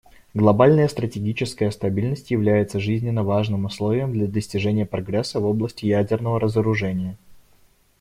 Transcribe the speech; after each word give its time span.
Глобальная 0.33 0.87
стратегическая 0.87 1.69
стабильность 1.69 2.31
является 2.31 2.79
жизненно 2.79 3.21
важным 3.21 3.65
условием 3.65 4.11
для 4.13 4.25
достижения 4.25 4.87
прогресса 4.87 5.39
в 5.39 5.45
области 5.45 5.85
ядерного 5.85 6.39
разоружения. 6.39 7.19